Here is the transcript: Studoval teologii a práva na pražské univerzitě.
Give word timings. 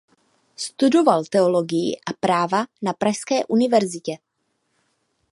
Studoval 0.55 1.23
teologii 1.25 1.99
a 2.11 2.13
práva 2.19 2.65
na 2.81 2.93
pražské 2.93 3.45
univerzitě. 3.45 4.15